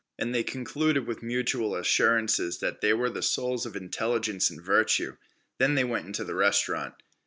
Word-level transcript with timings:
And 0.17 0.33
they 0.33 0.41
concluded 0.41 1.05
with 1.05 1.21
mutual 1.21 1.75
assurances 1.75 2.57
that 2.57 2.81
they 2.81 2.91
were 2.91 3.11
the 3.11 3.21
souls 3.21 3.67
of 3.67 3.75
intelligence 3.75 4.49
and 4.49 4.59
virtue. 4.59 5.15
Then 5.59 5.75
they 5.75 5.83
went 5.83 6.07
into 6.07 6.23
the 6.23 6.33
restaurant. 6.33 6.95